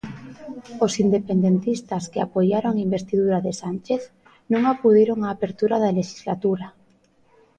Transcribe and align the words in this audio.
Os 0.85 0.93
independentistas 1.05 2.03
que 2.11 2.19
apoiaron 2.21 2.73
a 2.75 2.83
investidura 2.87 3.37
de 3.45 3.53
Sánchez 3.61 4.01
non 4.51 4.61
acudiron 4.73 5.17
á 5.25 5.27
apertura 5.31 5.75
da 5.83 5.95
lexislatura. 5.99 6.67